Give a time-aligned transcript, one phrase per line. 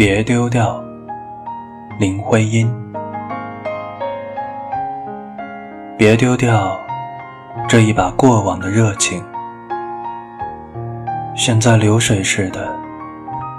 [0.00, 0.82] 别丢掉，
[1.98, 2.66] 林徽因。
[5.98, 6.80] 别丢掉
[7.68, 9.22] 这一把过往的热情，
[11.36, 12.74] 现在流水似的，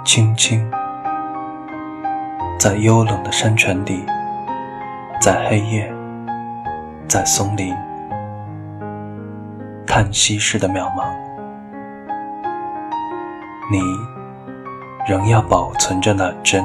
[0.04, 0.68] 轻轻，
[2.58, 4.04] 在幽冷的山泉底，
[5.20, 5.94] 在黑夜，
[7.06, 7.72] 在松林，
[9.86, 11.04] 叹息似的渺茫。
[13.70, 13.78] 你
[15.08, 16.64] 仍要保存着那真，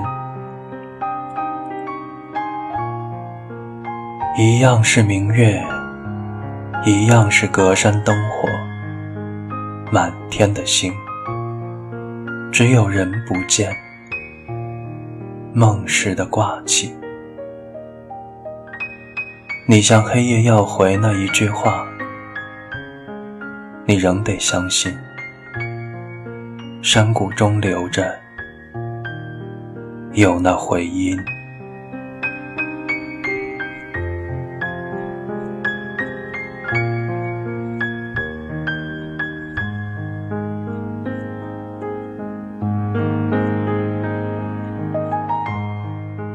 [4.38, 5.60] 一样是明月，
[6.86, 8.48] 一样是隔山灯火，
[9.92, 10.94] 满天的星，
[12.52, 13.76] 只有人不见，
[15.52, 16.96] 梦似的挂起。
[19.68, 21.88] 你向黑夜要回那一句话，
[23.88, 24.96] 你仍得相信。
[26.84, 28.18] 山谷中留着，
[30.17, 31.17] 有那回音。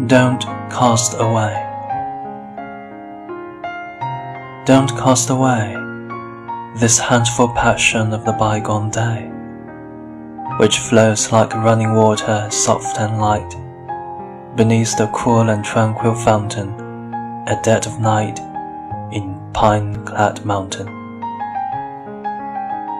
[0.08, 1.54] Don't cast away.
[4.66, 5.76] Don't cast away
[6.80, 9.32] this handful passion of the bygone day
[10.58, 13.56] which flows like running water, soft and light,
[14.57, 16.71] beneath the cool and tranquil fountain
[17.49, 18.39] at dead of night
[19.13, 20.89] in pine-clad mountain.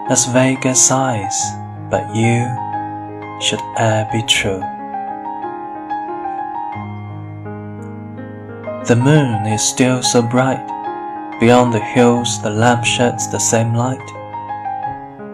[0.09, 1.39] As vague as sighs,
[1.89, 2.45] but you
[3.41, 4.59] should e'er be true.
[8.85, 10.67] The moon is still so bright,
[11.39, 14.23] beyond the hills the lamp sheds the same light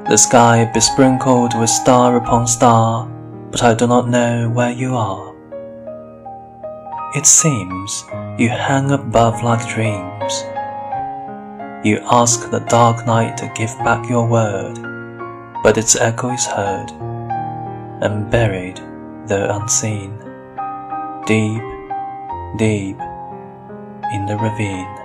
[0.09, 3.05] the sky besprinkled with star upon star,
[3.51, 5.28] but I do not know where you are.
[7.15, 8.05] It seems
[8.37, 10.43] you hang above like dreams.
[11.83, 14.75] You ask the dark night to give back your word,
[15.63, 16.91] but its echo is heard,
[18.03, 18.79] and buried,
[19.25, 20.19] though unseen,
[21.25, 21.63] deep,
[22.59, 22.99] deep
[24.13, 24.98] in the ravine.